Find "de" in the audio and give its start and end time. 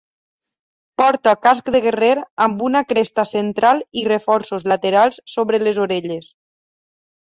1.75-1.81